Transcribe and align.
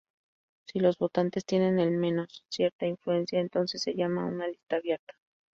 Si 0.65 0.79
los 0.79 0.97
votantes 0.97 1.45
tienen 1.45 1.77
al 1.77 1.91
menos 1.91 2.43
cierta 2.49 2.87
influencia, 2.87 3.39
entonces 3.39 3.83
se 3.83 3.93
llama 3.93 4.25
una 4.25 4.47
lista 4.47 4.77
abierta. 4.77 5.13